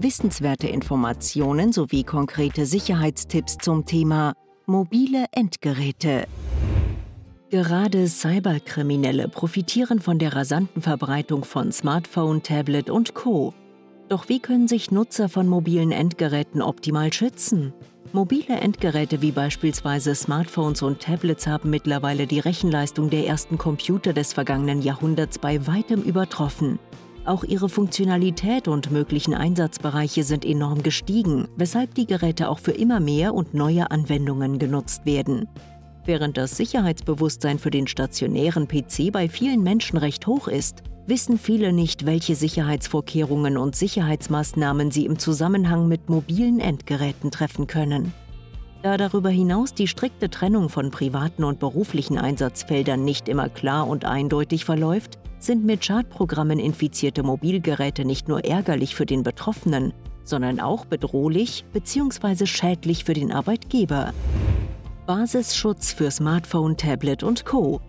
[0.00, 6.28] Wissenswerte Informationen sowie konkrete Sicherheitstipps zum Thema mobile Endgeräte.
[7.50, 13.54] Gerade Cyberkriminelle profitieren von der rasanten Verbreitung von Smartphone, Tablet und Co.
[14.08, 17.72] Doch wie können sich Nutzer von mobilen Endgeräten optimal schützen?
[18.12, 24.32] Mobile Endgeräte wie beispielsweise Smartphones und Tablets haben mittlerweile die Rechenleistung der ersten Computer des
[24.32, 26.78] vergangenen Jahrhunderts bei weitem übertroffen.
[27.28, 33.00] Auch ihre Funktionalität und möglichen Einsatzbereiche sind enorm gestiegen, weshalb die Geräte auch für immer
[33.00, 35.46] mehr und neue Anwendungen genutzt werden.
[36.06, 41.74] Während das Sicherheitsbewusstsein für den stationären PC bei vielen Menschen recht hoch ist, wissen viele
[41.74, 48.14] nicht, welche Sicherheitsvorkehrungen und Sicherheitsmaßnahmen sie im Zusammenhang mit mobilen Endgeräten treffen können.
[48.80, 54.06] Da darüber hinaus die strikte Trennung von privaten und beruflichen Einsatzfeldern nicht immer klar und
[54.06, 59.92] eindeutig verläuft, sind mit Schadprogrammen infizierte Mobilgeräte nicht nur ärgerlich für den Betroffenen,
[60.24, 62.46] sondern auch bedrohlich bzw.
[62.46, 64.12] schädlich für den Arbeitgeber.
[65.06, 67.80] Basisschutz für Smartphone, Tablet und Co.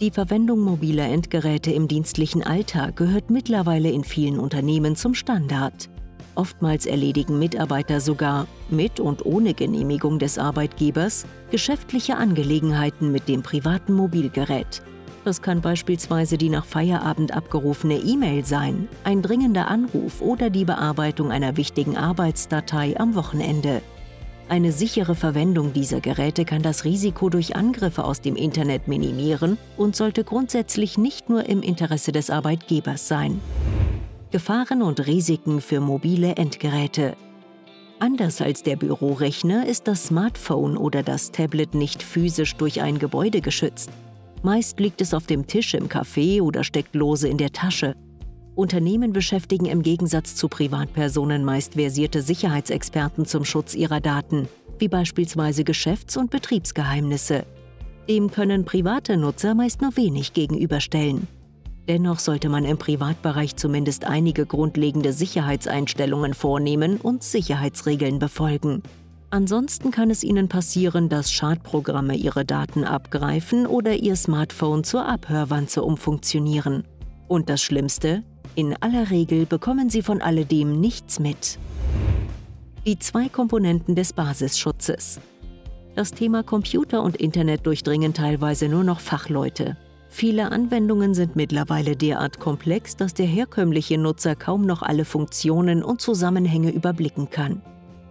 [0.00, 5.90] Die Verwendung mobiler Endgeräte im dienstlichen Alltag gehört mittlerweile in vielen Unternehmen zum Standard.
[6.34, 13.92] Oftmals erledigen Mitarbeiter sogar, mit und ohne Genehmigung des Arbeitgebers, geschäftliche Angelegenheiten mit dem privaten
[13.92, 14.82] Mobilgerät.
[15.24, 21.30] Das kann beispielsweise die nach Feierabend abgerufene E-Mail sein, ein dringender Anruf oder die Bearbeitung
[21.30, 23.82] einer wichtigen Arbeitsdatei am Wochenende.
[24.48, 29.94] Eine sichere Verwendung dieser Geräte kann das Risiko durch Angriffe aus dem Internet minimieren und
[29.94, 33.40] sollte grundsätzlich nicht nur im Interesse des Arbeitgebers sein.
[34.32, 37.14] Gefahren und Risiken für mobile Endgeräte.
[38.00, 43.42] Anders als der Bürorechner ist das Smartphone oder das Tablet nicht physisch durch ein Gebäude
[43.42, 43.90] geschützt.
[44.42, 47.94] Meist liegt es auf dem Tisch im Café oder steckt lose in der Tasche.
[48.54, 55.62] Unternehmen beschäftigen im Gegensatz zu Privatpersonen meist versierte Sicherheitsexperten zum Schutz ihrer Daten, wie beispielsweise
[55.64, 57.44] Geschäfts- und Betriebsgeheimnisse.
[58.08, 61.28] Dem können private Nutzer meist nur wenig gegenüberstellen.
[61.86, 68.82] Dennoch sollte man im Privatbereich zumindest einige grundlegende Sicherheitseinstellungen vornehmen und Sicherheitsregeln befolgen.
[69.32, 75.84] Ansonsten kann es Ihnen passieren, dass Schadprogramme Ihre Daten abgreifen oder Ihr Smartphone zur Abhörwanze
[75.84, 76.82] umfunktionieren.
[77.28, 78.24] Und das Schlimmste,
[78.56, 81.58] in aller Regel bekommen sie von alledem nichts mit.
[82.84, 85.20] Die zwei Komponenten des Basisschutzes.
[85.94, 89.76] Das Thema Computer und Internet durchdringen teilweise nur noch Fachleute.
[90.08, 96.00] Viele Anwendungen sind mittlerweile derart komplex, dass der herkömmliche Nutzer kaum noch alle Funktionen und
[96.00, 97.62] Zusammenhänge überblicken kann.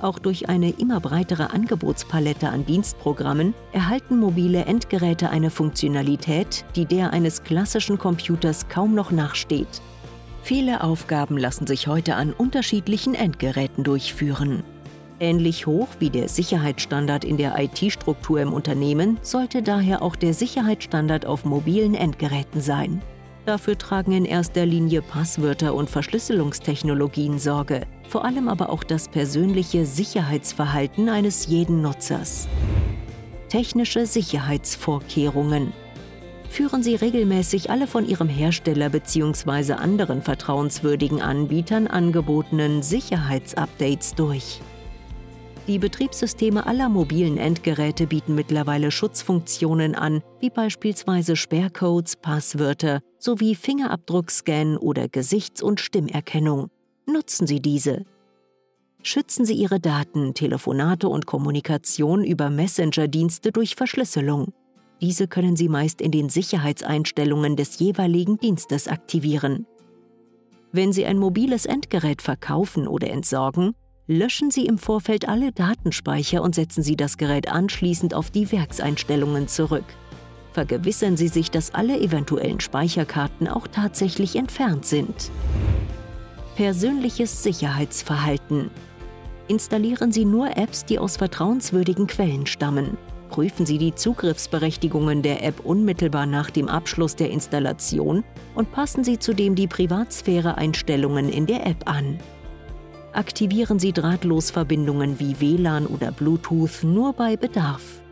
[0.00, 7.12] Auch durch eine immer breitere Angebotspalette an Dienstprogrammen erhalten mobile Endgeräte eine Funktionalität, die der
[7.12, 9.80] eines klassischen Computers kaum noch nachsteht.
[10.42, 14.62] Viele Aufgaben lassen sich heute an unterschiedlichen Endgeräten durchführen.
[15.20, 21.24] Ähnlich hoch wie der Sicherheitsstandard in der IT-Struktur im Unternehmen sollte daher auch der Sicherheitsstandard
[21.24, 23.00] auf mobilen Endgeräten sein.
[23.46, 29.84] Dafür tragen in erster Linie Passwörter und Verschlüsselungstechnologien Sorge, vor allem aber auch das persönliche
[29.84, 32.48] Sicherheitsverhalten eines jeden Nutzers.
[33.48, 35.72] Technische Sicherheitsvorkehrungen
[36.48, 39.74] führen sie regelmäßig alle von ihrem Hersteller bzw.
[39.74, 44.60] anderen vertrauenswürdigen Anbietern angebotenen Sicherheitsupdates durch.
[45.66, 54.76] Die Betriebssysteme aller mobilen Endgeräte bieten mittlerweile Schutzfunktionen an, wie beispielsweise Sperrcodes, Passwörter sowie Fingerabdruckscan
[54.76, 56.68] oder Gesichts- und Stimmerkennung.
[57.06, 58.04] Nutzen Sie diese.
[59.02, 64.52] Schützen Sie Ihre Daten, Telefonate und Kommunikation über Messenger-Dienste durch Verschlüsselung.
[65.00, 69.66] Diese können Sie meist in den Sicherheitseinstellungen des jeweiligen Dienstes aktivieren.
[70.72, 73.74] Wenn Sie ein mobiles Endgerät verkaufen oder entsorgen,
[74.06, 79.48] löschen Sie im Vorfeld alle Datenspeicher und setzen Sie das Gerät anschließend auf die Werkseinstellungen
[79.48, 79.84] zurück.
[80.52, 85.30] Vergewissern Sie sich, dass alle eventuellen Speicherkarten auch tatsächlich entfernt sind.
[86.56, 88.70] Persönliches Sicherheitsverhalten.
[89.48, 92.96] Installieren Sie nur Apps, die aus vertrauenswürdigen Quellen stammen
[93.34, 98.22] prüfen Sie die Zugriffsberechtigungen der App unmittelbar nach dem Abschluss der Installation
[98.54, 102.20] und passen Sie zudem die Privatsphäre-Einstellungen in der App an.
[103.14, 108.02] Aktivieren Sie Drahtlosverbindungen wie WLAN oder Bluetooth nur bei Bedarf.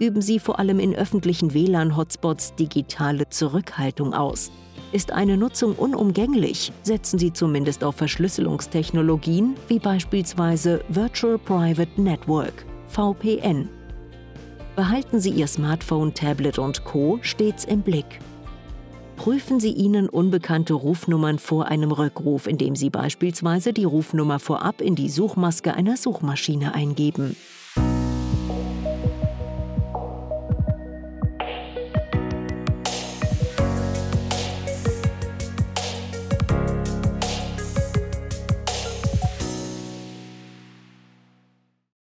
[0.00, 4.50] Üben Sie vor allem in öffentlichen WLAN-Hotspots digitale Zurückhaltung aus.
[4.90, 13.68] Ist eine Nutzung unumgänglich, setzen Sie zumindest auf Verschlüsselungstechnologien wie beispielsweise Virtual Private Network, VPN.
[14.74, 17.20] Behalten Sie Ihr Smartphone, Tablet und Co.
[17.22, 18.18] stets im Blick.
[19.18, 24.94] Prüfen Sie Ihnen unbekannte Rufnummern vor einem Rückruf, indem Sie beispielsweise die Rufnummer vorab in
[24.94, 27.36] die Suchmaske einer Suchmaschine eingeben.